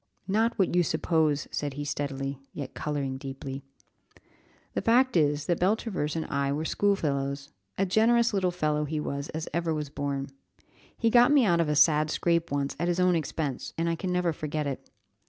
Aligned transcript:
"Not 0.27 0.57
what 0.57 0.73
you 0.75 0.81
suppose," 0.81 1.47
said 1.51 1.75
he 1.75 1.85
steadily, 1.85 2.39
yet 2.53 2.73
colouring 2.73 3.19
deeply. 3.19 3.61
"The 4.73 4.81
fact 4.81 5.15
is, 5.15 5.45
that 5.45 5.59
Beltravers 5.59 6.15
and 6.15 6.25
I 6.25 6.51
were 6.51 6.65
school 6.65 6.95
fellows; 6.95 7.49
a 7.77 7.85
generous 7.85 8.33
little 8.33 8.49
fellow 8.49 8.85
he 8.85 8.99
was 8.99 9.29
as 9.29 9.47
ever 9.53 9.75
was 9.75 9.91
born; 9.91 10.29
he 10.97 11.11
got 11.11 11.31
me 11.31 11.45
out 11.45 11.61
of 11.61 11.69
a 11.69 11.75
sad 11.75 12.09
scrape 12.09 12.49
once 12.49 12.75
at 12.79 12.87
his 12.87 12.99
own 12.99 13.15
expense, 13.15 13.75
and 13.77 13.87
I 13.87 13.93
can 13.95 14.11
never 14.11 14.33
forget 14.33 14.65
it. 14.65 14.89